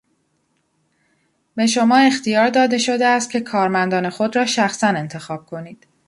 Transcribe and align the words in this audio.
به 1.55 1.67
شما 1.67 1.97
اختیار 1.97 2.49
داده 2.49 2.77
شده 2.77 3.05
است 3.05 3.29
که 3.31 3.39
کارمندان 3.41 4.09
خود 4.09 4.35
را 4.35 4.45
شخصا 4.45 4.87
انتخاب 4.87 5.45
کنید. 5.45 5.87